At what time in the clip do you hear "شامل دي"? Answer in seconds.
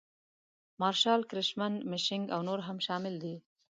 2.85-3.35